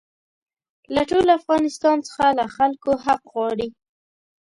[0.95, 3.67] له ټول افغانستان څخه له خلکو حق غواړي.